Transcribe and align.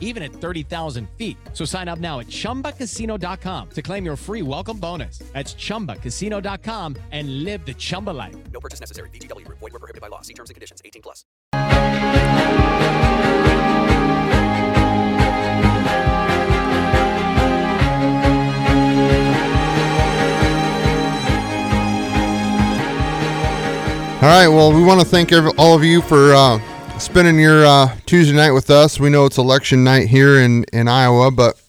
even 0.00 0.24
at 0.24 0.32
30,000 0.32 1.08
feet. 1.16 1.36
So 1.52 1.64
sign 1.64 1.86
up 1.86 2.00
now 2.00 2.18
at 2.18 2.26
chumbacasino.com 2.26 3.70
to 3.70 3.82
claim 3.82 4.04
your 4.04 4.16
free 4.16 4.42
welcome 4.42 4.78
bonus. 4.78 5.18
That's 5.32 5.54
chumbacasino.com 5.54 6.96
and 7.12 7.44
live 7.44 7.64
the 7.64 7.74
Chumba 7.74 8.10
life. 8.10 8.34
No 8.52 8.58
purchase 8.58 8.80
necessary. 8.80 9.10
VGW 9.10 9.44
Group. 9.44 9.58
Void 9.60 9.72
were 9.72 9.78
prohibited 9.78 10.00
by 10.00 10.08
law. 10.08 10.22
See 10.22 10.34
terms 10.34 10.50
and 10.50 10.54
conditions. 10.54 10.80
18 10.84 11.02
plus. 11.02 11.24
All 24.26 24.32
right. 24.32 24.48
Well, 24.48 24.72
we 24.72 24.82
want 24.82 24.98
to 25.00 25.06
thank 25.06 25.30
every, 25.30 25.52
all 25.52 25.76
of 25.76 25.84
you 25.84 26.02
for 26.02 26.34
uh, 26.34 26.58
spending 26.98 27.38
your 27.38 27.64
uh, 27.66 27.96
Tuesday 28.06 28.34
night 28.34 28.52
with 28.52 28.70
us. 28.70 28.98
We 28.98 29.10
know 29.10 29.26
it's 29.26 29.38
election 29.38 29.84
night 29.84 30.08
here 30.08 30.38
in, 30.40 30.64
in 30.72 30.88
Iowa, 30.88 31.30
but 31.30 31.60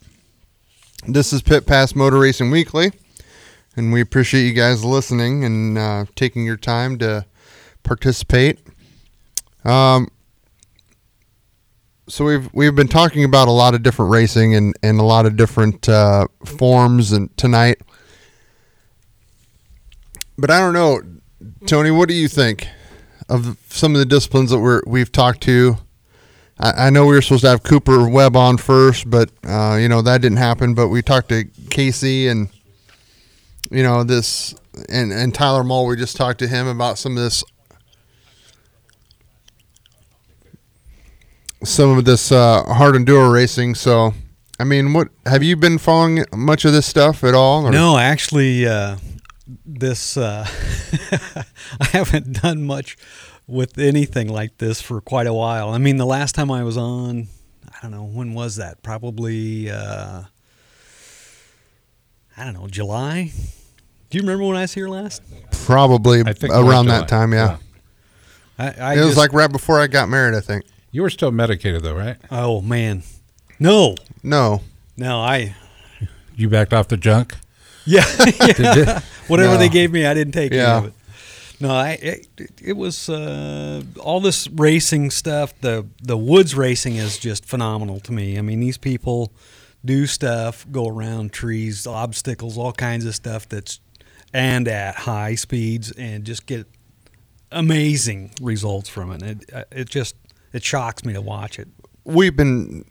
this 1.07 1.33
is 1.33 1.41
Pit 1.41 1.65
Pass 1.65 1.95
Motor 1.95 2.19
Racing 2.19 2.49
Weekly, 2.49 2.91
and 3.75 3.91
we 3.91 4.01
appreciate 4.01 4.43
you 4.43 4.53
guys 4.53 4.85
listening 4.85 5.43
and 5.43 5.77
uh, 5.77 6.05
taking 6.15 6.45
your 6.45 6.57
time 6.57 6.97
to 6.99 7.25
participate. 7.83 8.59
Um, 9.65 10.07
so 12.07 12.23
we've 12.23 12.49
we've 12.53 12.75
been 12.75 12.87
talking 12.87 13.25
about 13.25 13.49
a 13.49 13.51
lot 13.51 13.73
of 13.75 13.83
different 13.83 14.11
racing 14.11 14.55
and, 14.55 14.75
and 14.81 14.99
a 14.99 15.03
lot 15.03 15.25
of 15.25 15.35
different 15.35 15.89
uh, 15.89 16.27
forms 16.45 17.11
and 17.11 17.35
tonight. 17.35 17.81
But 20.37 20.51
I 20.51 20.59
don't 20.59 20.73
know, 20.73 21.01
Tony. 21.65 21.91
What 21.91 22.07
do 22.07 22.15
you 22.15 22.29
think 22.29 22.67
of 23.29 23.57
some 23.69 23.93
of 23.93 23.99
the 23.99 24.05
disciplines 24.05 24.51
that 24.51 24.59
we're 24.59 24.81
we've 24.87 25.11
talked 25.11 25.41
to? 25.43 25.77
I, 26.59 26.87
I 26.87 26.89
know 26.89 27.05
we 27.05 27.13
were 27.15 27.21
supposed 27.21 27.43
to 27.43 27.49
have 27.49 27.63
Cooper 27.63 28.07
Webb 28.09 28.35
on 28.35 28.57
first, 28.57 29.09
but 29.09 29.29
uh, 29.47 29.77
you 29.79 29.87
know 29.89 30.01
that 30.01 30.21
didn't 30.21 30.37
happen. 30.39 30.73
But 30.73 30.87
we 30.89 31.01
talked 31.01 31.29
to 31.29 31.45
Casey 31.69 32.27
and 32.27 32.49
you 33.69 33.83
know 33.83 34.03
this 34.03 34.55
and 34.89 35.11
and 35.11 35.33
Tyler 35.33 35.63
Mull. 35.63 35.85
We 35.87 35.95
just 35.97 36.15
talked 36.17 36.39
to 36.39 36.47
him 36.47 36.67
about 36.67 36.97
some 36.97 37.17
of 37.17 37.23
this 37.23 37.43
some 41.63 41.97
of 41.97 42.05
this 42.05 42.31
uh, 42.31 42.63
hard 42.63 42.95
enduro 42.95 43.31
racing. 43.31 43.75
So, 43.75 44.13
I 44.59 44.63
mean, 44.63 44.93
what 44.93 45.09
have 45.25 45.43
you 45.43 45.55
been 45.55 45.77
following 45.77 46.23
much 46.33 46.65
of 46.65 46.71
this 46.71 46.85
stuff 46.85 47.23
at 47.23 47.33
all? 47.33 47.65
or- 47.67 47.71
No, 47.71 47.97
actually, 47.97 48.65
uh, 48.67 48.97
this 49.65 50.17
uh, 50.17 50.45
I 51.79 51.85
haven't 51.91 52.41
done 52.41 52.63
much 52.63 52.97
with 53.47 53.77
anything 53.77 54.27
like 54.27 54.57
this 54.57 54.81
for 54.81 54.99
quite 55.01 55.27
a 55.27 55.33
while. 55.33 55.69
I 55.69 55.77
mean, 55.77 55.97
the 55.97 56.05
last 56.05 56.35
time 56.35 56.51
I 56.51 56.63
was 56.63 56.77
on, 56.77 57.27
I 57.67 57.77
don't 57.81 57.91
know 57.91 58.03
when 58.03 58.33
was 58.33 58.57
that? 58.57 58.83
Probably 58.83 59.69
uh, 59.71 60.23
I 62.37 62.43
don't 62.43 62.53
know, 62.53 62.67
July. 62.67 63.31
Do 64.09 64.17
you 64.17 64.21
remember 64.21 64.45
when 64.45 64.55
I 64.57 64.61
was 64.61 64.73
here 64.73 64.87
last? 64.87 65.21
Probably 65.51 66.21
I 66.25 66.33
think 66.33 66.53
around 66.53 66.87
that 66.87 67.07
time. 67.07 67.33
Yeah, 67.33 67.57
I, 68.57 68.71
I 68.71 68.93
it 68.97 69.05
was 69.05 69.17
like 69.17 69.33
right 69.33 69.51
before 69.51 69.79
I 69.79 69.87
got 69.87 70.07
married. 70.09 70.35
I 70.35 70.41
think. 70.41 70.65
You 70.91 71.01
were 71.01 71.09
still 71.09 71.31
medicated 71.31 71.83
though, 71.83 71.93
right? 71.95 72.17
oh 72.31 72.61
man, 72.61 73.03
no, 73.59 73.95
No, 74.23 74.61
no, 74.95 75.19
I 75.19 75.55
You 76.35 76.49
backed 76.49 76.73
off 76.73 76.87
the 76.87 76.97
junk. 76.97 77.35
yeah, 77.85 78.05
yeah. 78.59 79.01
Whatever 79.27 79.53
No. 79.53 79.57
they 79.59 79.69
gave 79.69 79.91
me, 79.91 80.05
I 80.05 80.13
didn't 80.13 80.33
take 80.33 80.51
any 80.51 80.61
of 80.61 80.85
it. 80.85 80.93
No, 81.59 81.71
I 81.71 81.89
it, 82.01 82.27
it 82.61 82.77
was 82.77 83.09
uh, 83.09 83.81
all 83.99 84.19
this 84.21 84.47
racing 84.49 85.09
stuff. 85.11 85.53
The 85.61 85.87
the 86.03 86.17
woods 86.17 86.53
racing 86.55 86.97
is 86.97 87.17
just 87.17 87.45
phenomenal 87.45 87.99
to 88.01 88.11
me. 88.11 88.37
I 88.37 88.41
mean, 88.41 88.59
these 88.59 88.77
people 88.77 89.31
do 89.83 90.05
stuff, 90.05 90.65
go 90.71 90.87
around 90.87 91.31
trees, 91.33 91.87
obstacles, 91.87 92.57
all 92.57 92.73
kinds 92.73 93.05
of 93.05 93.15
stuff 93.15 93.49
that's 93.49 93.79
and 94.33 94.67
at 94.67 94.95
high 94.95 95.33
speeds, 95.35 95.91
and 95.97 96.25
just 96.25 96.45
get 96.45 96.67
amazing 97.51 98.31
results 98.41 98.87
from 98.89 99.11
it. 99.13 99.23
It 99.23 99.49
uh, 99.53 99.63
it 99.71 99.89
just 99.89 100.15
it 100.53 100.63
shocks 100.63 101.03
me 101.05 101.13
to 101.13 101.21
watch 101.21 101.57
it. 101.57 101.67
we've 102.03 102.35
been 102.35 102.85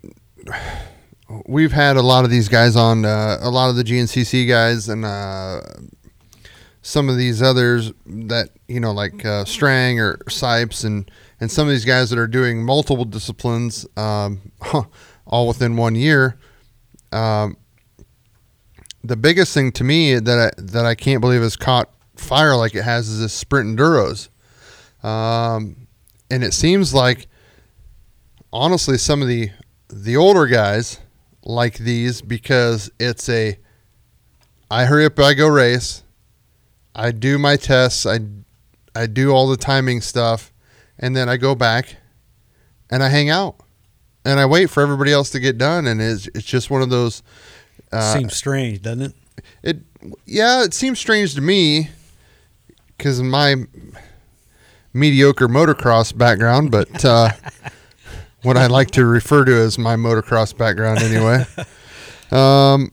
we've 1.46 1.72
had 1.72 1.96
a 1.96 2.02
lot 2.02 2.24
of 2.24 2.30
these 2.30 2.48
guys 2.48 2.76
on 2.76 3.04
uh, 3.04 3.38
a 3.40 3.50
lot 3.50 3.70
of 3.70 3.76
the 3.76 3.84
GNCC 3.84 4.48
guys 4.48 4.88
and 4.88 5.04
uh, 5.04 5.60
some 6.86 7.08
of 7.08 7.16
these 7.16 7.42
others 7.42 7.92
that 8.06 8.50
you 8.68 8.78
know 8.78 8.92
like 8.92 9.24
uh, 9.24 9.44
Strang 9.44 9.98
or 9.98 10.18
Sipes 10.28 10.84
and 10.84 11.10
and 11.40 11.50
some 11.50 11.66
of 11.66 11.72
these 11.72 11.84
guys 11.84 12.10
that 12.10 12.18
are 12.18 12.28
doing 12.28 12.64
multiple 12.64 13.04
disciplines 13.04 13.84
um, 13.96 14.52
all 15.26 15.48
within 15.48 15.76
one 15.76 15.96
year. 15.96 16.38
Um, 17.10 17.56
the 19.02 19.16
biggest 19.16 19.52
thing 19.52 19.72
to 19.72 19.84
me 19.84 20.20
that 20.20 20.38
I, 20.38 20.62
that 20.62 20.86
I 20.86 20.94
can't 20.94 21.20
believe 21.20 21.40
has 21.40 21.56
caught 21.56 21.90
fire 22.14 22.56
like 22.56 22.76
it 22.76 22.84
has 22.84 23.08
is 23.08 23.18
this 23.18 23.32
sprint 23.32 23.76
enduros, 23.76 24.28
um, 25.02 25.88
and 26.30 26.44
it 26.44 26.54
seems 26.54 26.94
like 26.94 27.26
honestly 28.52 28.96
some 28.96 29.22
of 29.22 29.26
the 29.26 29.50
the 29.88 30.16
older 30.16 30.46
guys 30.46 31.00
like 31.42 31.78
these 31.78 32.22
because 32.22 32.92
it's 33.00 33.28
a 33.28 33.58
I 34.70 34.84
hurry 34.84 35.06
up 35.06 35.18
I 35.18 35.34
go 35.34 35.48
race 35.48 36.04
I 36.96 37.12
do 37.12 37.38
my 37.38 37.56
tests. 37.56 38.06
I 38.06 38.20
I 38.94 39.06
do 39.06 39.30
all 39.30 39.46
the 39.46 39.58
timing 39.58 40.00
stuff. 40.00 40.52
And 40.98 41.14
then 41.14 41.28
I 41.28 41.36
go 41.36 41.54
back 41.54 41.96
and 42.90 43.02
I 43.02 43.10
hang 43.10 43.28
out. 43.28 43.56
And 44.24 44.40
I 44.40 44.46
wait 44.46 44.70
for 44.70 44.82
everybody 44.82 45.12
else 45.12 45.28
to 45.30 45.40
get 45.40 45.58
done. 45.58 45.86
And 45.86 46.00
it's 46.00 46.26
it's 46.28 46.46
just 46.46 46.70
one 46.70 46.82
of 46.82 46.88
those 46.90 47.22
uh, 47.92 48.14
Seems 48.14 48.34
strange, 48.34 48.82
doesn't 48.82 49.02
it? 49.02 49.12
it 49.62 49.76
yeah 50.24 50.64
it 50.64 50.72
seems 50.72 50.98
strange 50.98 51.34
to 51.34 51.40
me 51.40 51.90
because 52.96 53.18
of 53.18 53.26
my 53.26 53.56
mediocre 54.94 55.48
motocross 55.48 56.16
background. 56.16 56.70
But 56.70 57.04
uh, 57.04 57.30
what 58.42 58.56
i 58.56 58.66
like 58.66 58.92
to 58.92 59.04
refer 59.04 59.44
to 59.44 59.52
as 59.52 59.78
my 59.78 59.96
motocross 59.96 60.56
background 60.56 61.00
anyway. 61.00 61.44
Um, 62.28 62.90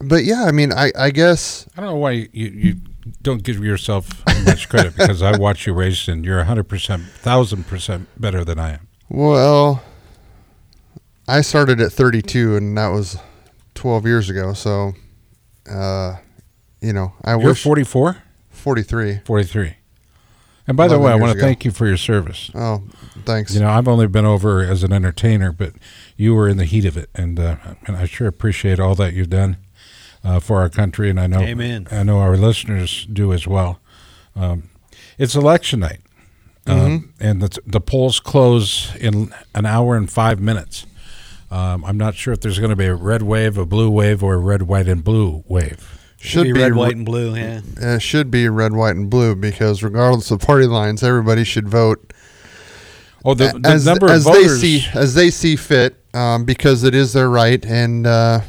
but 0.00 0.24
yeah 0.24 0.44
i 0.44 0.50
mean 0.52 0.72
i, 0.72 0.90
I 0.98 1.10
guess 1.10 1.66
I 1.76 1.80
don't 1.80 1.90
know 1.90 1.96
why 1.96 2.12
you, 2.12 2.28
you 2.32 2.76
don't 3.22 3.42
give 3.42 3.62
yourself 3.62 4.22
much 4.44 4.68
credit 4.68 4.96
because 4.96 5.20
I 5.22 5.36
watch 5.36 5.66
you 5.66 5.72
race 5.74 6.06
and 6.08 6.24
you're 6.24 6.42
100%, 6.44 6.64
1000% 6.64 8.06
better 8.18 8.44
than 8.44 8.58
I 8.58 8.72
am. 8.74 8.88
well 9.08 9.82
i 11.28 11.40
started 11.40 11.80
at 11.80 11.92
32 11.92 12.56
and 12.56 12.76
that 12.78 12.88
was 12.88 13.18
12 13.74 14.06
years 14.06 14.30
ago 14.30 14.52
so 14.52 14.92
uh, 15.70 16.16
you 16.80 16.92
know 16.92 17.12
i 17.24 17.32
You're 17.36 17.48
wish 17.50 17.62
44? 17.62 18.22
43 18.50 19.20
43. 19.24 19.76
And 20.66 20.76
by 20.76 20.86
the 20.86 20.98
way, 21.00 21.10
I 21.10 21.16
want 21.16 21.32
to 21.32 21.38
ago. 21.38 21.46
thank 21.46 21.64
you 21.64 21.72
for 21.72 21.86
your 21.88 21.96
service. 21.96 22.50
oh 22.54 22.82
thanks 23.24 23.54
You 23.54 23.60
know, 23.60 23.70
I've 23.70 23.88
only 23.88 24.06
been 24.06 24.26
over 24.26 24.60
as 24.62 24.84
an 24.84 24.92
entertainer, 24.92 25.50
but 25.50 25.72
you 26.16 26.32
were 26.34 26.46
in 26.48 26.58
the 26.58 26.64
heat 26.64 26.84
of 26.84 26.96
it, 26.96 27.10
and 27.14 27.40
uh, 27.40 27.56
and 27.88 27.96
I 27.96 28.04
sure 28.06 28.28
appreciate 28.28 28.78
all 28.78 28.94
that 28.94 29.12
you've 29.14 29.30
done 29.30 29.56
uh, 30.24 30.40
for 30.40 30.60
our 30.60 30.68
country, 30.68 31.10
and 31.10 31.18
I 31.18 31.26
know 31.26 31.40
Amen. 31.40 31.88
I 31.90 32.02
know 32.02 32.18
our 32.18 32.36
listeners 32.36 33.06
do 33.12 33.32
as 33.32 33.46
well. 33.46 33.80
Um, 34.36 34.70
it's 35.18 35.34
election 35.34 35.80
night, 35.80 36.00
um, 36.66 37.12
and 37.20 37.42
the, 37.42 37.58
the 37.66 37.80
polls 37.80 38.20
close 38.20 38.94
in 38.96 39.32
an 39.54 39.66
hour 39.66 39.96
and 39.96 40.10
five 40.10 40.40
minutes. 40.40 40.86
Um, 41.50 41.84
I'm 41.84 41.98
not 41.98 42.14
sure 42.14 42.32
if 42.32 42.40
there's 42.40 42.58
going 42.58 42.70
to 42.70 42.76
be 42.76 42.86
a 42.86 42.94
red 42.94 43.22
wave, 43.22 43.58
a 43.58 43.66
blue 43.66 43.90
wave, 43.90 44.22
or 44.22 44.34
a 44.34 44.38
red, 44.38 44.62
white, 44.62 44.88
and 44.88 45.02
blue 45.02 45.42
wave. 45.48 45.98
should 46.18 46.44
be, 46.44 46.52
be 46.52 46.60
red, 46.60 46.74
white, 46.74 46.94
and 46.94 47.04
blue. 47.04 47.34
Yeah. 47.34 47.60
It 47.76 48.02
should 48.02 48.30
be 48.30 48.48
red, 48.48 48.72
white, 48.72 48.94
and 48.94 49.10
blue 49.10 49.34
because 49.34 49.82
regardless 49.82 50.30
of 50.30 50.40
party 50.40 50.66
lines, 50.66 51.02
everybody 51.02 51.44
should 51.44 51.68
vote 51.68 52.12
Oh, 53.24 53.34
the, 53.34 53.58
the 53.58 53.68
as, 53.68 53.84
number 53.84 54.08
as 54.08 54.26
of 54.26 54.32
they 54.32 54.48
see 54.48 54.86
as 54.94 55.14
they 55.14 55.30
see 55.30 55.56
fit, 55.56 56.02
um, 56.14 56.44
because 56.44 56.84
it 56.84 56.94
is 56.94 57.12
their 57.12 57.28
right, 57.28 57.64
and 57.66 58.06
uh, 58.06 58.40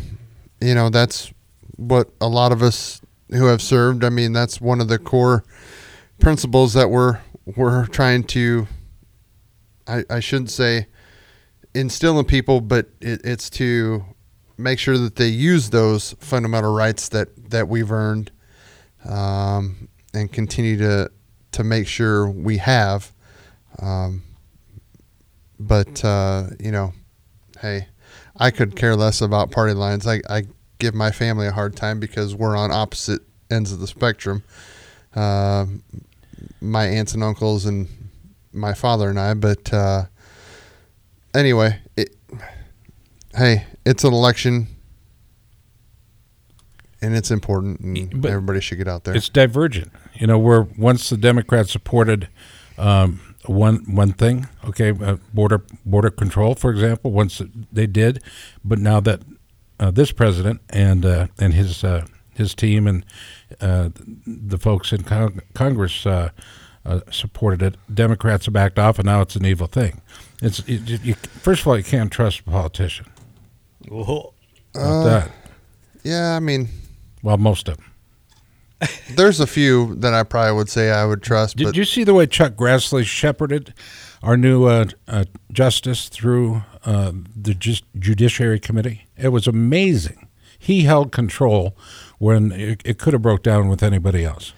you 0.61 0.73
know 0.75 0.89
that's 0.89 1.31
what 1.81 2.09
a 2.21 2.27
lot 2.27 2.51
of 2.51 2.61
us 2.61 3.01
who 3.29 3.45
have 3.45 3.61
served. 3.61 4.03
I 4.03 4.09
mean, 4.09 4.33
that's 4.33 4.61
one 4.61 4.81
of 4.81 4.87
the 4.87 4.99
core 4.99 5.43
principles 6.19 6.73
that 6.73 6.89
we're 6.89 7.19
we're 7.45 7.87
trying 7.87 8.23
to. 8.25 8.67
I, 9.87 10.03
I 10.09 10.19
shouldn't 10.19 10.51
say 10.51 10.87
instill 11.73 12.19
in 12.19 12.25
people, 12.25 12.61
but 12.61 12.89
it, 13.01 13.21
it's 13.23 13.49
to 13.51 14.05
make 14.57 14.79
sure 14.79 14.97
that 14.97 15.15
they 15.15 15.27
use 15.27 15.71
those 15.71 16.13
fundamental 16.19 16.73
rights 16.73 17.09
that 17.09 17.49
that 17.49 17.67
we've 17.67 17.91
earned, 17.91 18.31
um, 19.09 19.87
and 20.13 20.31
continue 20.31 20.77
to 20.77 21.09
to 21.53 21.63
make 21.63 21.87
sure 21.87 22.29
we 22.29 22.57
have 22.57 23.11
Um, 23.79 24.23
but 25.59 26.03
uh, 26.03 26.47
you 26.59 26.71
know, 26.71 26.93
hey, 27.59 27.87
I 28.37 28.51
could 28.51 28.75
care 28.75 28.95
less 28.95 29.21
about 29.21 29.51
party 29.51 29.73
lines. 29.73 30.07
I, 30.07 30.21
I 30.29 30.43
give 30.81 30.95
my 30.95 31.11
family 31.11 31.47
a 31.47 31.51
hard 31.51 31.75
time 31.75 31.99
because 31.99 32.35
we're 32.35 32.57
on 32.57 32.71
opposite 32.71 33.21
ends 33.51 33.71
of 33.71 33.79
the 33.79 33.87
spectrum. 33.87 34.43
Uh, 35.15 35.67
my 36.59 36.85
aunts 36.85 37.13
and 37.13 37.23
uncles 37.23 37.65
and 37.65 37.87
my 38.51 38.73
father 38.73 39.07
and 39.09 39.19
I. 39.19 39.35
But 39.35 39.71
uh, 39.71 40.05
anyway, 41.35 41.79
it, 41.95 42.15
hey, 43.35 43.67
it's 43.85 44.03
an 44.03 44.11
election. 44.13 44.67
And 47.03 47.15
it's 47.15 47.31
important, 47.31 47.79
and 47.79 48.21
But 48.21 48.29
everybody 48.29 48.61
should 48.61 48.77
get 48.77 48.87
out 48.87 49.05
there. 49.05 49.15
It's 49.15 49.27
divergent. 49.27 49.91
You 50.13 50.27
know, 50.27 50.37
where 50.37 50.61
once 50.61 51.09
the 51.09 51.17
Democrats 51.17 51.71
supported 51.71 52.29
um, 52.77 53.19
one 53.47 53.77
one 53.95 54.13
thing, 54.13 54.47
okay, 54.65 54.91
uh, 54.91 55.17
border 55.33 55.63
border 55.83 56.11
control, 56.11 56.53
for 56.53 56.69
example, 56.69 57.09
once 57.09 57.41
they 57.71 57.87
did, 57.87 58.21
but 58.63 58.77
now 58.77 58.99
that 58.99 59.21
uh, 59.81 59.91
this 59.91 60.11
president 60.11 60.61
and 60.69 61.05
uh, 61.05 61.27
and 61.39 61.53
his 61.53 61.83
uh, 61.83 62.05
his 62.33 62.55
team 62.55 62.87
and 62.87 63.05
uh, 63.59 63.89
the 64.25 64.57
folks 64.57 64.93
in 64.93 65.03
con- 65.03 65.41
Congress 65.53 66.05
uh, 66.05 66.29
uh, 66.85 67.01
supported 67.11 67.61
it, 67.61 67.75
Democrats 67.93 68.45
have 68.45 68.53
backed 68.53 68.79
off, 68.79 68.99
and 68.99 69.05
now 69.07 69.21
it's 69.21 69.35
an 69.35 69.45
evil 69.45 69.67
thing. 69.67 70.01
It's 70.41 70.59
it, 70.67 71.03
you, 71.03 71.15
first 71.15 71.61
of 71.61 71.67
all, 71.67 71.77
you 71.77 71.83
can't 71.83 72.11
trust 72.11 72.39
a 72.41 72.43
politician. 72.43 73.07
Whoa. 73.89 74.33
About 74.73 75.03
that. 75.03 75.31
yeah, 76.03 76.35
I 76.35 76.39
mean, 76.39 76.69
Well, 77.21 77.37
most 77.37 77.67
of 77.67 77.77
them. 77.77 77.85
there's 79.15 79.39
a 79.39 79.47
few 79.47 79.95
that 79.95 80.13
I 80.13 80.23
probably 80.23 80.53
would 80.53 80.69
say 80.69 80.91
I 80.91 81.05
would 81.05 81.21
trust, 81.21 81.57
Did 81.57 81.65
but 81.65 81.75
you 81.75 81.83
see 81.83 82.03
the 82.03 82.13
way 82.13 82.25
Chuck 82.25 82.53
Grassley 82.53 83.03
shepherded 83.03 83.73
our 84.23 84.37
new 84.37 84.65
uh, 84.65 84.85
uh, 85.07 85.25
justice 85.51 86.07
through 86.07 86.63
uh, 86.85 87.11
the 87.35 87.53
just 87.53 87.83
Judiciary 87.97 88.59
Committee? 88.59 89.07
It 89.17 89.29
was 89.29 89.47
amazing. 89.47 90.27
He 90.57 90.83
held 90.83 91.11
control 91.11 91.75
when 92.19 92.51
it, 92.51 92.81
it 92.85 92.99
could 92.99 93.13
have 93.13 93.21
broke 93.21 93.43
down 93.43 93.67
with 93.67 93.81
anybody 93.81 94.23
else. 94.23 94.53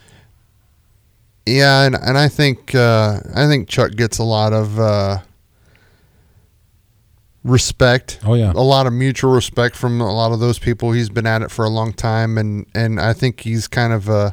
yeah, 1.45 1.83
and 1.83 1.95
and 1.95 2.17
I 2.17 2.27
think 2.27 2.75
uh, 2.75 3.19
I 3.35 3.47
think 3.47 3.69
Chuck 3.69 3.91
gets 3.91 4.17
a 4.17 4.23
lot 4.23 4.51
of 4.53 4.79
uh, 4.79 5.19
respect. 7.43 8.19
Oh, 8.25 8.33
yeah. 8.33 8.51
a 8.53 8.61
lot 8.61 8.87
of 8.87 8.93
mutual 8.93 9.31
respect 9.31 9.75
from 9.75 10.01
a 10.01 10.13
lot 10.13 10.31
of 10.31 10.39
those 10.39 10.59
people. 10.59 10.91
He's 10.91 11.09
been 11.09 11.27
at 11.27 11.41
it 11.41 11.51
for 11.51 11.65
a 11.65 11.69
long 11.69 11.93
time, 11.93 12.37
and 12.37 12.65
and 12.73 12.99
I 12.99 13.13
think 13.13 13.41
he's 13.41 13.67
kind 13.67 13.93
of 13.93 14.09
uh 14.09 14.31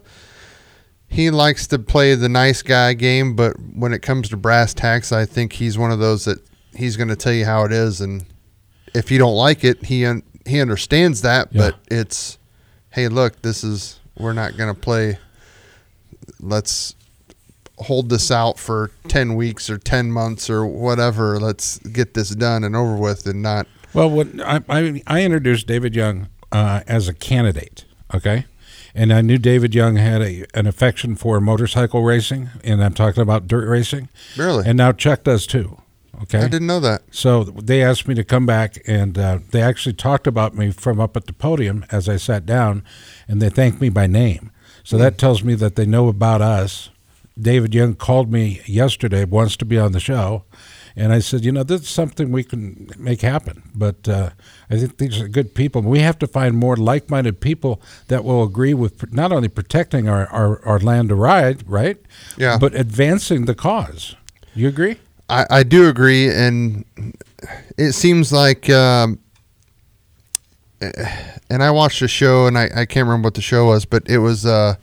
he 1.08 1.30
likes 1.30 1.66
to 1.68 1.78
play 1.78 2.14
the 2.14 2.28
nice 2.28 2.62
guy 2.62 2.94
game, 2.94 3.34
but 3.34 3.56
when 3.74 3.92
it 3.92 4.00
comes 4.00 4.28
to 4.28 4.36
brass 4.36 4.72
tacks, 4.72 5.10
I 5.10 5.24
think 5.26 5.54
he's 5.54 5.76
one 5.76 5.90
of 5.90 5.98
those 5.98 6.24
that 6.26 6.38
he's 6.74 6.96
going 6.96 7.08
to 7.08 7.16
tell 7.16 7.32
you 7.32 7.44
how 7.44 7.64
it 7.64 7.72
is, 7.72 8.00
and 8.00 8.24
if 8.94 9.10
you 9.10 9.18
don't 9.18 9.36
like 9.36 9.64
it, 9.64 9.84
he 9.84 10.04
un- 10.06 10.22
he 10.46 10.60
understands 10.60 11.22
that, 11.22 11.48
Yeah. 11.52 11.70
but 11.70 11.78
it's 11.90 12.38
hey, 12.90 13.08
look, 13.08 13.40
this 13.42 13.62
is 13.64 14.00
we're 14.18 14.32
not 14.32 14.56
going 14.56 14.72
to 14.74 14.78
play. 14.80 15.18
Let's 16.40 16.94
hold 17.78 18.10
this 18.10 18.30
out 18.30 18.58
for 18.58 18.90
10 19.08 19.34
weeks 19.36 19.70
or 19.70 19.78
10 19.78 20.10
months 20.12 20.50
or 20.50 20.66
whatever. 20.66 21.38
Let's 21.40 21.78
get 21.78 22.14
this 22.14 22.30
done 22.30 22.62
and 22.64 22.76
over 22.76 22.96
with 22.96 23.26
and 23.26 23.42
not 23.42 23.66
Well, 23.94 24.10
when 24.10 24.40
I, 24.42 24.60
I, 24.68 25.02
I 25.06 25.22
introduced 25.22 25.66
David 25.66 25.94
Young 25.94 26.28
uh, 26.52 26.82
as 26.86 27.08
a 27.08 27.14
candidate, 27.14 27.84
okay? 28.14 28.44
And 28.94 29.12
I 29.12 29.20
knew 29.22 29.38
David 29.38 29.74
Young 29.74 29.96
had 29.96 30.20
a, 30.20 30.44
an 30.52 30.66
affection 30.66 31.14
for 31.16 31.40
motorcycle 31.40 32.02
racing, 32.02 32.50
and 32.64 32.82
I'm 32.84 32.92
talking 32.92 33.22
about 33.22 33.46
dirt 33.46 33.66
racing. 33.68 34.08
Really? 34.36 34.64
And 34.66 34.76
now 34.76 34.92
Chuck 34.92 35.24
does 35.24 35.46
too, 35.46 35.79
okay? 36.22 36.38
I 36.38 36.48
didn't 36.48 36.66
know 36.66 36.80
that. 36.80 37.02
So 37.10 37.44
they 37.44 37.82
asked 37.82 38.08
me 38.08 38.14
to 38.14 38.24
come 38.24 38.46
back, 38.46 38.78
and 38.86 39.18
uh, 39.18 39.38
they 39.50 39.62
actually 39.62 39.94
talked 39.94 40.26
about 40.26 40.54
me 40.54 40.70
from 40.70 41.00
up 41.00 41.16
at 41.16 41.26
the 41.26 41.32
podium 41.32 41.84
as 41.90 42.08
I 42.08 42.16
sat 42.16 42.46
down, 42.46 42.84
and 43.28 43.40
they 43.40 43.50
thanked 43.50 43.80
me 43.80 43.88
by 43.88 44.06
name. 44.06 44.50
So 44.82 44.96
that 44.98 45.18
tells 45.18 45.44
me 45.44 45.54
that 45.56 45.76
they 45.76 45.86
know 45.86 46.08
about 46.08 46.40
us. 46.40 46.90
David 47.38 47.74
Young 47.74 47.94
called 47.94 48.30
me 48.30 48.60
yesterday, 48.66 49.24
wants 49.24 49.56
to 49.58 49.64
be 49.64 49.78
on 49.78 49.92
the 49.92 50.00
show, 50.00 50.44
and 50.96 51.12
I 51.12 51.20
said, 51.20 51.44
you 51.44 51.52
know, 51.52 51.62
this 51.62 51.82
is 51.82 51.88
something 51.88 52.32
we 52.32 52.44
can 52.44 52.90
make 52.98 53.22
happen. 53.22 53.62
But 53.74 54.08
uh, 54.08 54.30
I 54.68 54.76
think 54.76 54.98
these 54.98 55.20
are 55.20 55.28
good 55.28 55.54
people. 55.54 55.82
We 55.82 56.00
have 56.00 56.18
to 56.18 56.26
find 56.26 56.56
more 56.56 56.76
like-minded 56.76 57.40
people 57.40 57.80
that 58.08 58.24
will 58.24 58.42
agree 58.42 58.74
with 58.74 59.12
not 59.12 59.32
only 59.32 59.48
protecting 59.48 60.08
our, 60.08 60.26
our, 60.26 60.64
our 60.66 60.78
land 60.78 61.10
to 61.10 61.14
ride, 61.14 61.68
right? 61.68 61.98
Yeah. 62.36 62.58
But 62.58 62.74
advancing 62.74 63.44
the 63.44 63.54
cause. 63.54 64.16
You 64.54 64.68
agree? 64.68 64.98
I, 65.30 65.46
I 65.50 65.62
do 65.62 65.88
agree, 65.88 66.28
and 66.28 66.84
it 67.78 67.92
seems 67.92 68.32
like, 68.32 68.68
um, 68.68 69.20
and 70.80 71.62
I 71.62 71.70
watched 71.70 72.02
a 72.02 72.08
show, 72.08 72.46
and 72.46 72.58
I, 72.58 72.64
I 72.64 72.84
can't 72.84 73.06
remember 73.06 73.28
what 73.28 73.34
the 73.34 73.40
show 73.40 73.66
was, 73.66 73.84
but 73.84 74.02
it 74.10 74.18
was, 74.18 74.44
uh, 74.44 74.74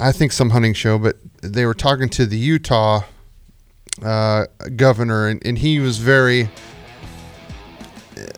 I 0.00 0.10
think 0.10 0.32
some 0.32 0.50
hunting 0.50 0.74
show, 0.74 0.98
but 0.98 1.16
they 1.42 1.64
were 1.64 1.74
talking 1.74 2.08
to 2.10 2.26
the 2.26 2.36
Utah 2.36 3.02
uh, 4.02 4.46
governor, 4.74 5.28
and, 5.28 5.46
and 5.46 5.58
he 5.58 5.78
was 5.78 5.98
very, 5.98 6.50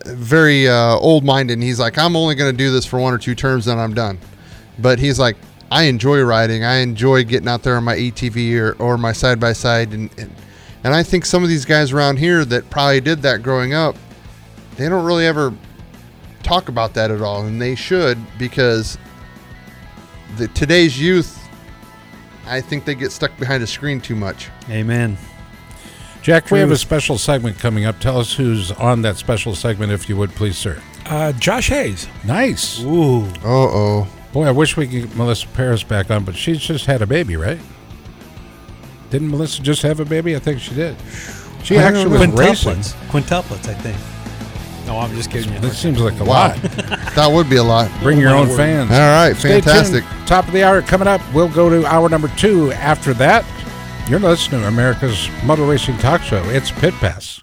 very 0.05 0.69
uh, 0.69 0.97
old 0.97 1.25
minded. 1.25 1.55
And 1.55 1.63
he's 1.63 1.81
like, 1.81 1.97
I'm 1.97 2.17
only 2.17 2.35
going 2.35 2.53
to 2.53 2.57
do 2.57 2.71
this 2.71 2.85
for 2.85 3.01
one 3.01 3.15
or 3.15 3.19
two 3.19 3.35
terms, 3.35 3.65
then 3.65 3.79
I'm 3.79 3.95
done. 3.95 4.19
But 4.79 4.99
he's 4.99 5.19
like, 5.19 5.37
I 5.71 5.85
enjoy 5.85 6.21
riding. 6.23 6.65
I 6.65 6.77
enjoy 6.77 7.25
getting 7.25 7.49
out 7.49 7.63
there 7.63 7.77
on 7.77 7.85
my 7.85 7.97
ATV 7.97 8.59
or, 8.59 8.73
or 8.75 8.99
my 8.99 9.13
side 9.13 9.41
by 9.41 9.55
side, 9.55 9.93
and 9.93 10.11
and 10.19 10.31
and 10.87 10.95
I 10.95 11.03
think 11.03 11.27
some 11.27 11.43
of 11.43 11.49
these 11.49 11.65
guys 11.65 11.91
around 11.91 12.21
here 12.21 12.45
that 12.45 12.71
probably 12.71 13.01
did 13.01 13.23
that 13.23 13.43
growing 13.43 13.75
up, 13.75 13.97
they 14.77 14.89
don't 14.89 15.05
really 15.05 15.27
ever 15.27 15.53
talk 16.45 16.69
about 16.69 16.95
that 16.95 17.11
at 17.11 17.21
all, 17.23 17.45
and 17.45 17.61
they 17.61 17.75
should 17.75 18.17
because 18.39 18.97
the 20.37 20.47
today's 20.47 20.97
youth, 21.01 21.45
I 22.47 22.61
think 22.61 22.85
they 22.85 22.95
get 22.95 23.11
stuck 23.11 23.37
behind 23.37 23.65
a 23.65 23.67
screen 23.67 24.01
too 24.01 24.15
much. 24.15 24.49
Amen. 24.71 25.19
Jack, 26.23 26.53
we 26.53 26.61
have 26.61 26.71
a 26.71 26.77
special 26.77 27.19
segment 27.19 27.59
coming 27.59 27.85
up. 27.85 27.99
Tell 27.99 28.21
us 28.21 28.35
who's 28.35 28.71
on 28.71 29.03
that 29.03 29.17
special 29.17 29.57
segment, 29.57 29.91
if 29.91 30.09
you 30.09 30.17
would, 30.17 30.31
please, 30.37 30.57
sir. 30.57 30.81
Uh, 31.07 31.33
Josh 31.33 31.69
Hayes. 31.69 32.07
Nice. 32.25 32.81
Ooh. 32.83 33.25
Uh 33.43 33.49
oh. 33.49 34.09
Boy, 34.33 34.45
I 34.45 34.53
wish 34.53 34.77
we 34.77 34.87
could 34.87 35.09
get 35.09 35.17
Melissa 35.17 35.49
Paris 35.49 35.83
back 35.83 36.13
on, 36.13 36.25
but 36.25 36.37
she's 36.37 36.61
just 36.61 36.87
had 36.87 37.03
a 37.03 37.09
baby, 37.09 37.35
right? 37.35 37.59
Didn't 39.11 39.31
Melissa 39.31 39.63
just 39.63 39.83
have 39.83 40.01
a 40.01 40.05
baby? 40.05 40.35
I 40.37 40.39
think 40.39 40.61
she 40.61 40.75
did. 40.75 40.97
She 41.63 41.79
I 41.79 41.83
actually 41.83 42.05
know. 42.05 42.11
was 42.37 42.39
racing. 42.65 42.73
Quintuplets. 43.09 43.43
Quintuplets, 43.43 43.69
I 43.69 43.75
think. 43.75 44.87
No, 44.87 44.99
I'm 45.01 45.13
just 45.17 45.31
kidding 45.31 45.53
you. 45.53 45.59
That 45.59 45.73
seems 45.75 46.01
like 46.01 46.19
a 46.21 46.25
lot. 46.25 46.57
that 46.63 47.29
would 47.31 47.51
be 47.51 47.57
a 47.57 47.63
lot. 47.65 47.91
Bring 48.03 48.19
your 48.21 48.31
own 48.31 48.47
fans. 48.57 48.91
All 48.91 48.99
right, 48.99 49.35
Stay 49.35 49.61
fantastic. 49.61 50.05
tuned. 50.05 50.27
Top 50.29 50.47
of 50.47 50.53
the 50.53 50.63
hour 50.63 50.81
coming 50.83 51.09
up. 51.09 51.21
We'll 51.35 51.49
go 51.49 51.69
to 51.69 51.85
hour 51.87 52.09
number 52.09 52.29
two. 52.37 52.71
After 52.73 53.13
that, 53.15 53.45
you're 54.09 54.21
listening 54.21 54.61
to 54.61 54.69
America's 54.69 55.29
Motor 55.45 55.65
Racing 55.65 55.99
Talk 55.99 56.23
Show. 56.23 56.43
It's 56.51 56.71
Pit 56.71 56.95
Pass. 56.95 57.43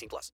18 0.01 0.09
plus. 0.09 0.31